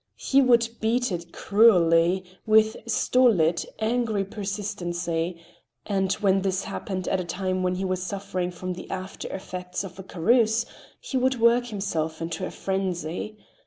[0.17, 5.39] He would beat it cruelly, with stolid, angry persistency,
[5.85, 9.99] and when this happened at a time when he was suffering from the aftereffects of
[9.99, 10.65] a carouse,
[10.99, 13.37] he would work himself into a frenzy.